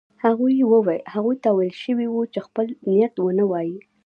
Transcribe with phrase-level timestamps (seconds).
[0.25, 3.77] هغوی ته ویل شوي وو چې خپل نیت ونه وايي.